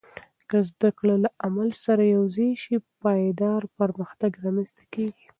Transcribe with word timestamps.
که 0.49 0.57
زده 0.69 0.89
کړه 0.99 1.15
له 1.23 1.29
عمل 1.45 1.69
سره 1.83 2.03
یوځای 2.15 2.51
شي، 2.63 2.75
پایدار 3.01 3.61
پرمختګ 3.79 4.31
رامنځته 4.45 4.83
کېږي. 4.93 5.25